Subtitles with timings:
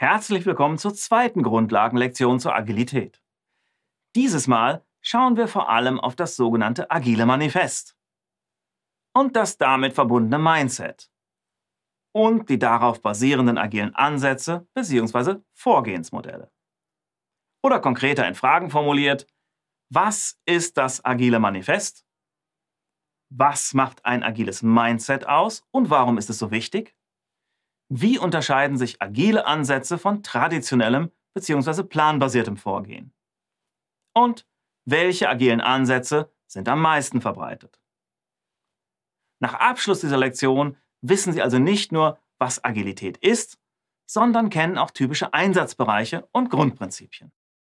[0.00, 3.22] Herzlich willkommen zur zweiten Grundlagenlektion zur Agilität.
[4.14, 7.98] Dieses Mal schauen wir vor allem auf das sogenannte Agile Manifest
[9.14, 11.12] und das damit verbundene Mindset
[12.14, 15.42] und die darauf basierenden agilen Ansätze bzw.
[15.52, 16.50] Vorgehensmodelle.
[17.62, 19.26] Oder konkreter in Fragen formuliert,
[19.92, 22.06] was ist das Agile Manifest?
[23.28, 26.96] Was macht ein agiles Mindset aus und warum ist es so wichtig?
[27.92, 31.82] Wie unterscheiden sich agile Ansätze von traditionellem bzw.
[31.82, 33.12] planbasiertem Vorgehen?
[34.14, 34.46] Und
[34.84, 37.80] welche agilen Ansätze sind am meisten verbreitet?
[39.40, 43.58] Nach Abschluss dieser Lektion wissen Sie also nicht nur, was Agilität ist,
[44.08, 47.32] sondern kennen auch typische Einsatzbereiche und Grundprinzipien.